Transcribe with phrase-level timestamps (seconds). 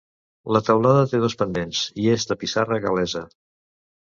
[0.55, 3.25] La teulada té dos pendents i és de pissarra gal·lesa.